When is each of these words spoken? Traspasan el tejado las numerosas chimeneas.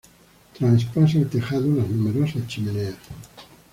Traspasan 0.57 1.21
el 1.21 1.29
tejado 1.29 1.67
las 1.75 1.87
numerosas 1.87 2.47
chimeneas. 2.47 2.95